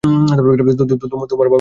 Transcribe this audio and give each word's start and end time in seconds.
তোমার 0.03 0.37
বাবাকে 0.37 0.63
বিশ্বাস 0.63 1.31
করো। 1.31 1.49